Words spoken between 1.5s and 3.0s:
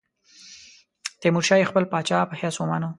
یې خپل پاچا په حیث ومانه.